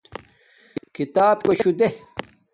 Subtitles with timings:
[0.93, 1.87] کھیتاپ کوشو دے